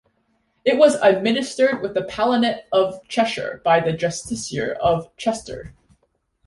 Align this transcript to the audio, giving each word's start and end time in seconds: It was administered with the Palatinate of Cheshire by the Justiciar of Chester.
It 0.65 0.79
was 0.79 0.95
administered 0.95 1.79
with 1.83 1.93
the 1.93 2.01
Palatinate 2.01 2.63
of 2.71 3.07
Cheshire 3.07 3.61
by 3.63 3.79
the 3.79 3.93
Justiciar 3.93 4.75
of 4.79 5.15
Chester. 5.15 5.75